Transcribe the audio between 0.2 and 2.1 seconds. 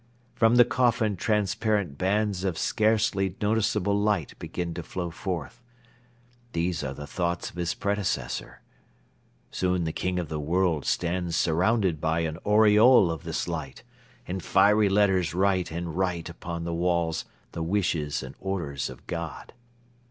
From the coffin transparent